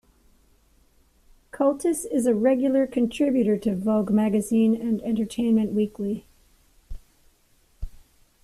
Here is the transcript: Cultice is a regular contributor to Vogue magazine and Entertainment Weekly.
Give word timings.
Cultice 1.51 2.05
is 2.05 2.25
a 2.25 2.33
regular 2.33 2.87
contributor 2.87 3.55
to 3.59 3.75
Vogue 3.75 4.09
magazine 4.09 4.73
and 4.75 4.99
Entertainment 5.03 5.73
Weekly. 5.73 6.25